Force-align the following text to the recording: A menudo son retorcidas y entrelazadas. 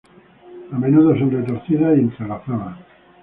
A 0.71 0.79
menudo 0.79 1.15
son 1.15 1.29
retorcidas 1.29 1.95
y 1.95 1.99
entrelazadas. 1.99 2.79